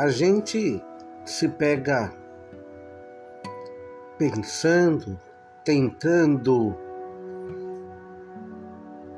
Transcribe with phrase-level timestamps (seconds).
[0.00, 0.82] a gente
[1.26, 2.10] se pega
[4.16, 5.20] pensando,
[5.62, 6.74] tentando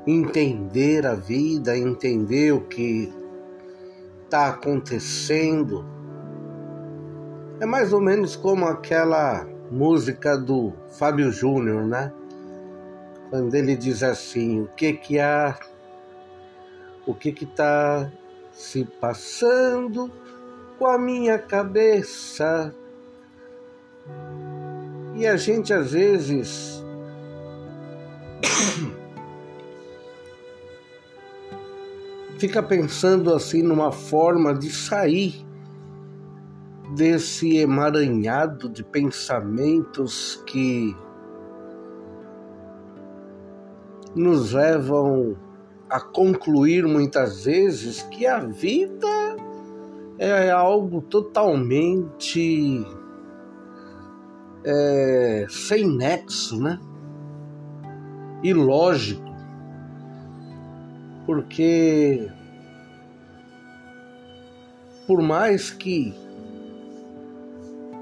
[0.05, 3.13] entender a vida, entender o que
[4.25, 5.85] está acontecendo.
[7.61, 12.11] É mais ou menos como aquela música do Fábio Júnior, né?
[13.29, 15.57] Quando ele diz assim: o que que há,
[17.07, 18.11] o que que está
[18.51, 20.11] se passando
[20.77, 22.73] com a minha cabeça?
[25.15, 26.83] E a gente às vezes
[32.39, 35.45] fica pensando assim numa forma de sair
[36.95, 40.95] desse emaranhado de pensamentos que
[44.15, 45.35] nos levam
[45.89, 49.22] a concluir muitas vezes que a vida
[50.29, 52.85] é algo totalmente
[54.65, 56.79] é, sem nexo, né?
[58.43, 59.33] Ilógico
[61.25, 62.29] porque
[65.07, 66.13] por mais que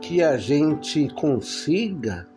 [0.01, 2.27] que a gente consiga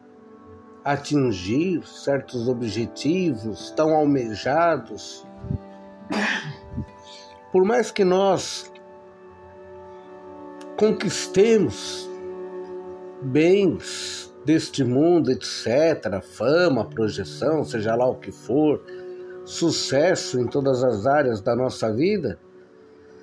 [0.84, 5.26] atingir certos objetivos tão almejados,
[7.50, 8.70] por mais que nós
[10.76, 12.08] conquistemos
[13.22, 18.82] bens deste mundo, etc., fama, projeção, seja lá o que for,
[19.44, 22.38] sucesso em todas as áreas da nossa vida,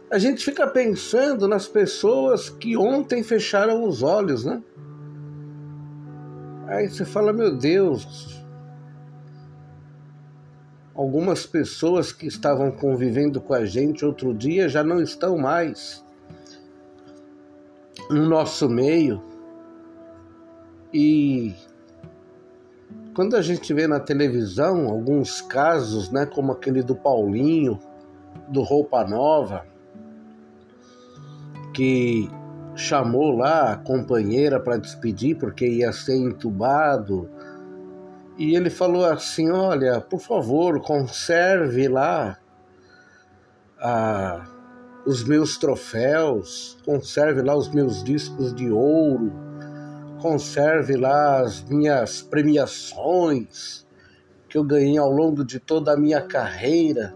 [0.09, 4.61] a gente fica pensando nas pessoas que ontem fecharam os olhos, né?
[6.67, 8.43] Aí você fala, meu Deus,
[10.93, 16.03] algumas pessoas que estavam convivendo com a gente outro dia já não estão mais
[18.11, 19.23] no nosso meio.
[20.93, 21.55] E
[23.15, 27.79] quando a gente vê na televisão alguns casos, né, como aquele do Paulinho,
[28.47, 29.65] do Roupa Nova,
[31.73, 32.29] que
[32.75, 37.29] chamou lá a companheira para despedir porque ia ser entubado.
[38.37, 42.37] E ele falou assim: Olha, por favor, conserve lá
[43.79, 44.45] a,
[45.05, 49.51] os meus troféus, conserve lá os meus discos de ouro
[50.21, 53.85] conserve lá as minhas premiações
[54.47, 57.13] que eu ganhei ao longo de toda a minha carreira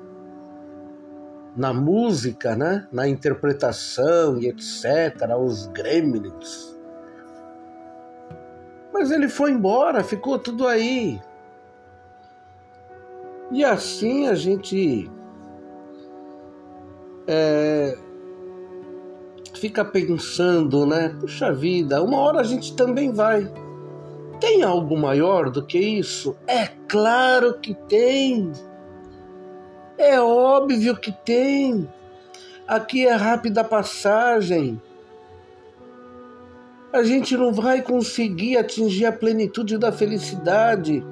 [1.55, 2.87] na música, né?
[2.91, 6.75] na interpretação e etc., os gremlins.
[8.91, 11.21] Mas ele foi embora, ficou tudo aí.
[13.51, 15.09] E assim a gente
[17.27, 17.97] é,
[19.55, 21.15] fica pensando, né?
[21.19, 23.51] Puxa vida, uma hora a gente também vai.
[24.39, 26.35] Tem algo maior do que isso?
[26.45, 28.51] É claro que tem.
[29.97, 31.89] É óbvio que tem.
[32.67, 34.81] Aqui é rápida passagem.
[36.91, 41.03] A gente não vai conseguir atingir a plenitude da felicidade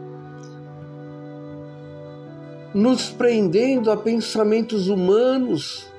[2.74, 5.93] nos prendendo a pensamentos humanos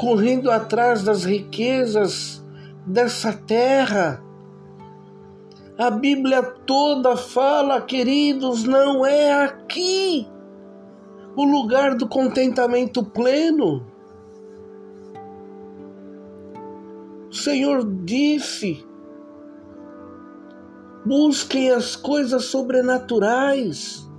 [0.00, 2.42] correndo atrás das riquezas
[2.86, 4.24] dessa terra.
[5.76, 10.26] A Bíblia toda fala, queridos, não é aqui
[11.36, 13.86] o lugar do contentamento pleno.
[17.30, 18.82] O Senhor disse:
[21.04, 24.09] busquem as coisas sobrenaturais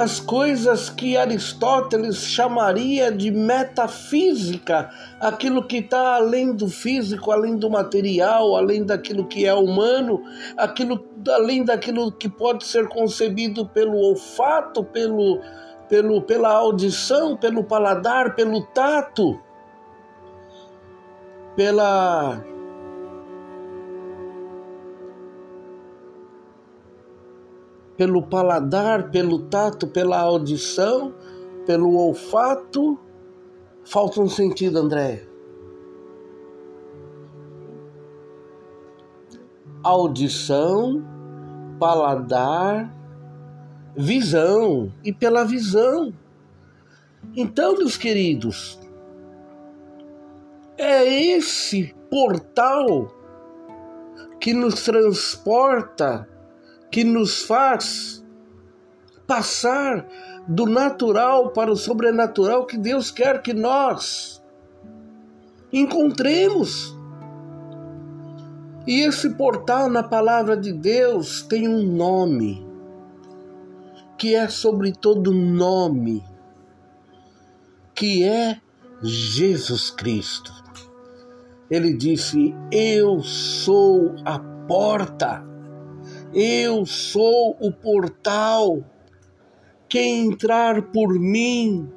[0.00, 4.88] as coisas que Aristóteles chamaria de metafísica,
[5.20, 10.22] aquilo que está além do físico, além do material, além daquilo que é humano,
[10.56, 15.42] aquilo, além daquilo que pode ser concebido pelo olfato, pelo,
[15.86, 19.38] pelo, pela audição, pelo paladar, pelo tato,
[21.54, 22.42] pela
[28.00, 31.12] pelo paladar, pelo tato, pela audição,
[31.66, 32.98] pelo olfato.
[33.84, 35.28] Falta um sentido, André.
[39.82, 41.04] Audição,
[41.78, 42.90] paladar,
[43.94, 46.10] visão e pela visão.
[47.36, 48.80] Então, meus queridos,
[50.78, 53.14] é esse portal
[54.40, 56.29] que nos transporta
[56.90, 58.24] que nos faz
[59.26, 60.06] passar
[60.48, 64.42] do natural para o sobrenatural que Deus quer que nós
[65.72, 66.96] encontremos.
[68.86, 72.66] E esse portal na palavra de Deus tem um nome,
[74.18, 76.24] que é sobre todo nome,
[77.94, 78.60] que é
[79.02, 80.52] Jesus Cristo.
[81.70, 85.44] Ele disse: Eu sou a porta,
[86.34, 88.84] eu sou o portal.
[89.88, 91.90] Quem entrar por mim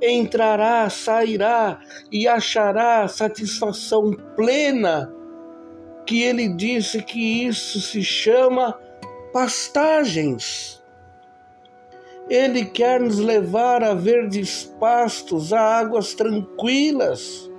[0.00, 1.80] entrará, sairá
[2.10, 5.12] e achará satisfação plena.
[6.06, 8.78] Que ele disse que isso se chama
[9.32, 10.82] pastagens.
[12.30, 17.50] Ele quer nos levar a verdes pastos, a águas tranquilas.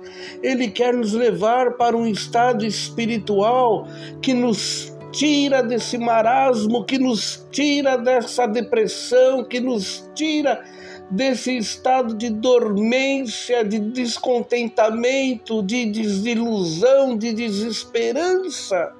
[0.42, 3.86] Ele quer nos levar para um estado espiritual
[4.22, 10.62] que nos tira desse marasmo, que nos tira dessa depressão, que nos tira
[11.10, 18.92] desse estado de dormência, de descontentamento, de desilusão, de desesperança.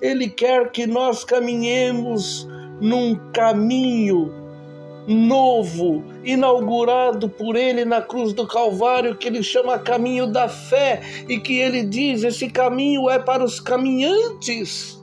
[0.00, 2.48] Ele quer que nós caminhemos
[2.80, 4.32] num caminho
[5.08, 11.38] novo, inaugurado por ele na cruz do Calvário, que ele chama caminho da fé, e
[11.38, 14.97] que ele diz: esse caminho é para os caminhantes,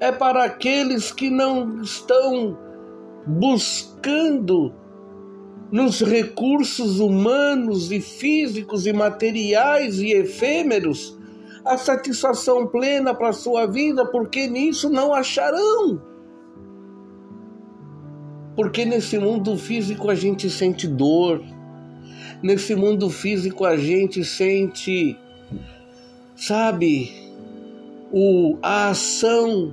[0.00, 2.58] é para aqueles que não estão
[3.26, 4.74] buscando
[5.70, 11.18] nos recursos humanos e físicos e materiais e efêmeros
[11.64, 16.00] a satisfação plena para a sua vida, porque nisso não acharão.
[18.54, 21.42] Porque nesse mundo físico a gente sente dor,
[22.42, 25.18] nesse mundo físico a gente sente,
[26.36, 27.10] sabe,
[28.12, 29.72] o, a ação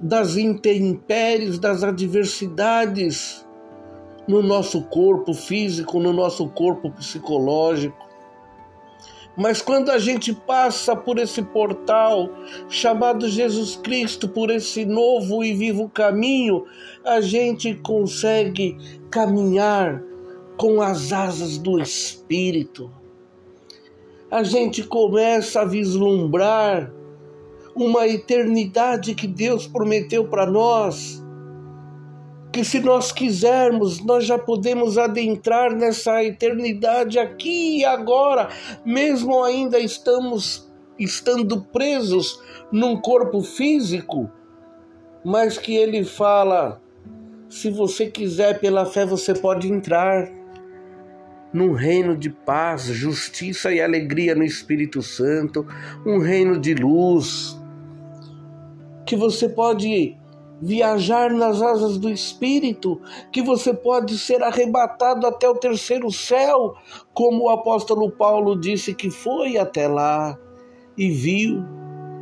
[0.00, 3.46] das intempéries, das adversidades
[4.28, 8.06] no nosso corpo físico, no nosso corpo psicológico.
[9.36, 12.30] Mas quando a gente passa por esse portal
[12.70, 16.64] chamado Jesus Cristo, por esse novo e vivo caminho,
[17.04, 18.76] a gente consegue
[19.10, 20.02] caminhar
[20.56, 22.90] com as asas do Espírito.
[24.30, 26.90] A gente começa a vislumbrar
[27.76, 31.22] uma eternidade que Deus prometeu para nós
[32.56, 38.48] que se nós quisermos, nós já podemos adentrar nessa eternidade aqui e agora,
[38.82, 40.66] mesmo ainda estamos
[40.98, 42.40] estando presos
[42.72, 44.30] num corpo físico,
[45.22, 46.80] mas que ele fala:
[47.46, 50.32] se você quiser pela fé, você pode entrar
[51.52, 55.66] num reino de paz, justiça e alegria no Espírito Santo,
[56.06, 57.58] um reino de luz,
[59.06, 60.16] que você pode
[60.60, 63.00] viajar nas asas do Espírito,
[63.30, 66.74] que você pode ser arrebatado até o terceiro céu,
[67.12, 70.36] como o apóstolo Paulo disse que foi até lá
[70.96, 71.62] e viu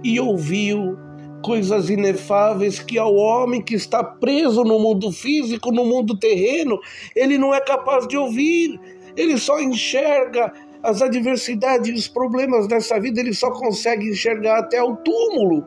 [0.02, 0.98] e ouviu
[1.42, 6.80] coisas inefáveis que ao homem que está preso no mundo físico, no mundo terreno,
[7.14, 8.80] ele não é capaz de ouvir,
[9.16, 10.52] ele só enxerga
[10.82, 15.66] as adversidades e os problemas dessa vida, ele só consegue enxergar até o túmulo.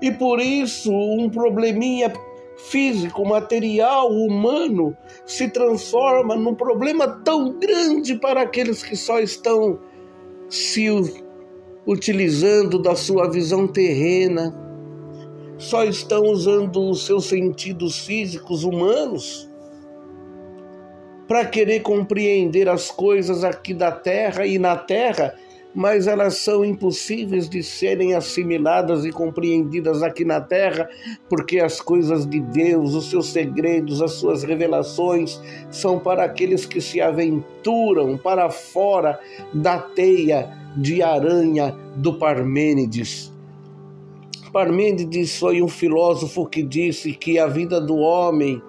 [0.00, 2.12] E por isso, um probleminha
[2.68, 9.78] físico, material, humano se transforma num problema tão grande para aqueles que só estão
[10.48, 10.86] se
[11.86, 14.54] utilizando da sua visão terrena,
[15.58, 19.48] só estão usando os seus sentidos físicos humanos
[21.28, 25.34] para querer compreender as coisas aqui da terra e na terra
[25.74, 30.88] mas elas são impossíveis de serem assimiladas e compreendidas aqui na terra,
[31.28, 36.80] porque as coisas de Deus, os seus segredos, as suas revelações são para aqueles que
[36.80, 39.18] se aventuram para fora
[39.54, 43.32] da teia de aranha do Parmênides.
[44.52, 48.60] Parmênides foi um filósofo que disse que a vida do homem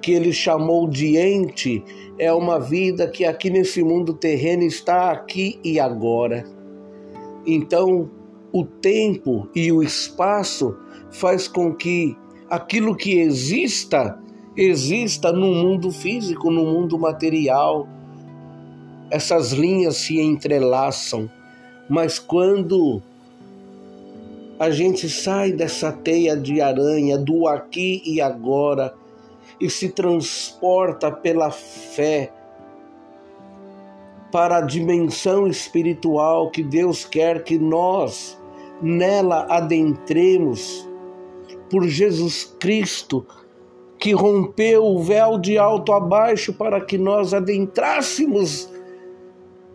[0.00, 1.82] que ele chamou de ente
[2.18, 6.44] é uma vida que aqui nesse mundo terreno está aqui e agora.
[7.46, 8.10] Então,
[8.52, 10.76] o tempo e o espaço
[11.10, 12.16] faz com que
[12.48, 14.18] aquilo que exista
[14.56, 17.88] exista no mundo físico, no mundo material.
[19.10, 21.30] Essas linhas se entrelaçam,
[21.88, 23.02] mas quando
[24.58, 28.94] a gente sai dessa teia de aranha do aqui e agora,
[29.60, 32.32] e se transporta pela fé
[34.32, 38.40] para a dimensão espiritual que Deus quer que nós
[38.80, 40.88] nela adentremos
[41.68, 43.26] por Jesus Cristo,
[43.98, 48.70] que rompeu o véu de alto a baixo para que nós adentrássemos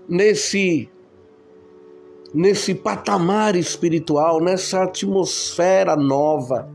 [0.09, 0.89] nesse
[2.33, 6.69] nesse patamar espiritual, nessa atmosfera nova,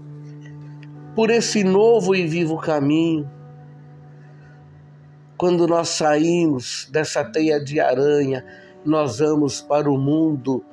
[1.15, 3.29] por esse novo e vivo caminho.
[5.37, 8.45] Quando nós saímos dessa teia de aranha,
[8.85, 10.65] nós vamos para o mundo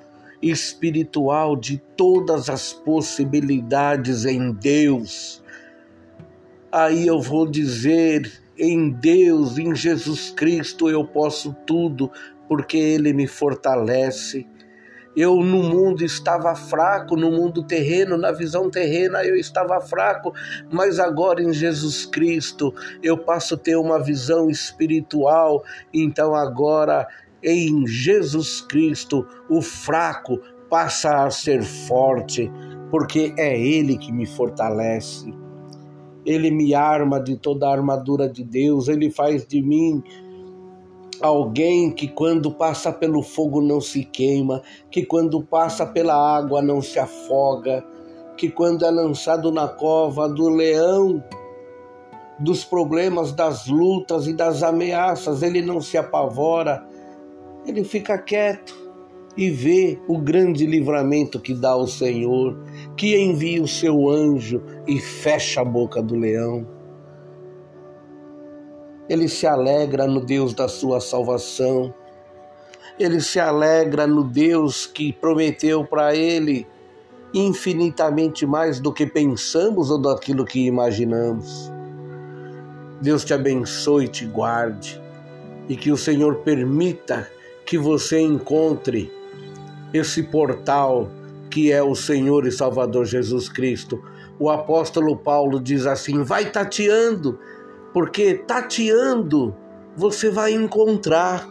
[0.41, 5.41] espiritual de todas as possibilidades em Deus.
[6.72, 12.12] Aí eu vou dizer: em Deus, em Jesus Cristo, eu posso tudo,
[12.48, 14.46] porque Ele me fortalece.
[15.18, 20.32] Eu no mundo estava fraco, no mundo terreno, na visão terrena eu estava fraco,
[20.72, 22.72] mas agora em Jesus Cristo
[23.02, 25.64] eu passo a ter uma visão espiritual.
[25.92, 27.08] Então agora
[27.44, 32.52] em Jesus Cristo o fraco passa a ser forte,
[32.92, 35.34] porque é Ele que me fortalece.
[36.24, 40.04] Ele me arma de toda a armadura de Deus, ele faz de mim
[41.22, 46.80] Alguém que quando passa pelo fogo não se queima, que quando passa pela água não
[46.80, 47.84] se afoga,
[48.38, 51.24] que quando é lançado na cova do leão,
[52.40, 56.86] dos problemas, das lutas e das ameaças, ele não se apavora,
[57.66, 58.78] ele fica quieto
[59.36, 62.60] e vê o grande livramento que dá o Senhor,
[62.96, 66.77] que envia o seu anjo e fecha a boca do leão
[69.10, 71.94] ele se alegra no Deus da sua salvação.
[73.00, 76.68] Ele se alegra no Deus que prometeu para ele
[77.34, 81.72] infinitamente mais do que pensamos ou daquilo que imaginamos.
[83.02, 85.02] Deus te abençoe e te guarde
[85.70, 87.30] e que o Senhor permita
[87.66, 89.12] que você encontre
[89.94, 91.10] esse portal
[91.50, 94.02] que é o Senhor e Salvador Jesus Cristo.
[94.40, 97.40] O apóstolo Paulo diz assim: vai tateando
[97.98, 99.56] porque tateando
[99.96, 101.50] você vai encontrar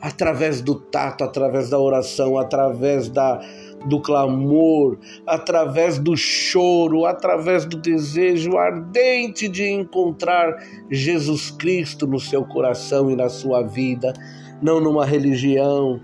[0.00, 3.42] através do tato, através da oração, através da,
[3.84, 10.56] do clamor, através do choro, através do desejo ardente de encontrar
[10.90, 14.14] Jesus Cristo no seu coração e na sua vida,
[14.62, 16.00] não numa religião,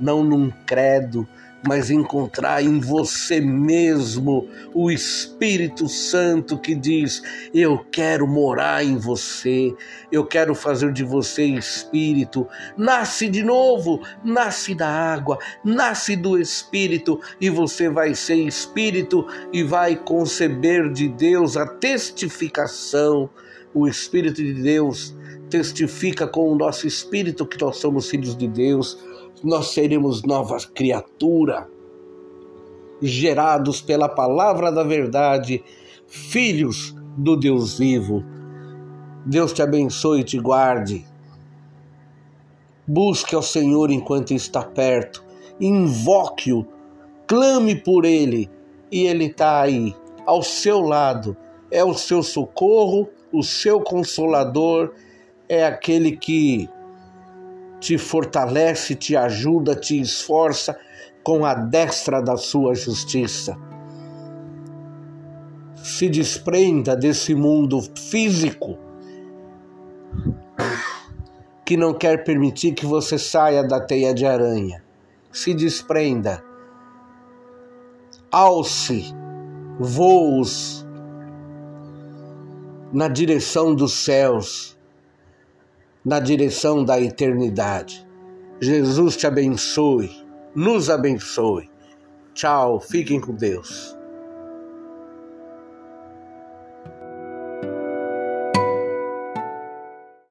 [0.00, 1.26] não num credo,
[1.66, 9.74] mas encontrar em você mesmo o Espírito Santo que diz: Eu quero morar em você,
[10.10, 12.46] eu quero fazer de você espírito.
[12.76, 19.62] Nasce de novo, nasce da água, nasce do Espírito, e você vai ser espírito e
[19.62, 23.28] vai conceber de Deus a testificação.
[23.72, 25.14] O Espírito de Deus
[25.48, 28.98] testifica com o nosso espírito que nós somos filhos de Deus
[29.42, 31.68] nós seremos nova criatura,
[33.00, 35.62] gerados pela palavra da verdade,
[36.06, 38.22] filhos do Deus vivo.
[39.24, 41.06] Deus te abençoe e te guarde.
[42.86, 45.24] Busque ao Senhor enquanto está perto,
[45.60, 46.66] invoque-o,
[47.26, 48.50] clame por Ele,
[48.90, 49.94] e Ele está aí,
[50.26, 51.36] ao seu lado.
[51.70, 54.92] É o seu socorro, o seu consolador,
[55.48, 56.68] é aquele que
[57.80, 60.78] te fortalece, te ajuda, te esforça
[61.22, 63.56] com a destra da sua justiça.
[65.76, 68.78] Se desprenda desse mundo físico
[71.64, 74.82] que não quer permitir que você saia da teia de aranha.
[75.32, 76.42] Se desprenda.
[78.30, 79.14] Alce
[79.78, 80.86] voos
[82.92, 84.76] na direção dos céus
[86.04, 88.06] na direção da eternidade.
[88.60, 90.10] Jesus te abençoe,
[90.54, 91.70] nos abençoe.
[92.34, 93.96] Tchau, fiquem com Deus.